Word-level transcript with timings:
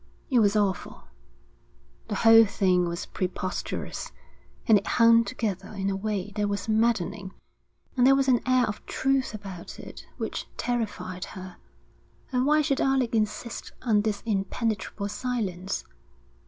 It 0.31 0.39
was 0.39 0.55
awful. 0.55 1.03
The 2.07 2.15
whole 2.25 2.43
thing 2.43 2.89
was 2.89 3.05
preposterous, 3.05 4.11
but 4.65 4.77
it 4.77 4.87
hung 4.87 5.23
together 5.23 5.75
in 5.77 5.91
a 5.91 5.95
way 5.95 6.31
that 6.35 6.49
was 6.49 6.67
maddening, 6.67 7.33
and 7.95 8.07
there 8.07 8.15
was 8.15 8.27
an 8.27 8.41
air 8.47 8.65
of 8.65 8.83
truth 8.87 9.35
about 9.35 9.77
it 9.79 10.07
which 10.17 10.47
terrified 10.57 11.25
her. 11.37 11.57
And 12.31 12.47
why 12.47 12.63
should 12.63 12.81
Alec 12.81 13.13
insist 13.13 13.73
on 13.83 14.01
this 14.01 14.23
impenetrable 14.25 15.07
silence? 15.07 15.83